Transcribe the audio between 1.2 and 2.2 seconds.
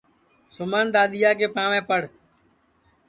کے پاںٚوے پڑ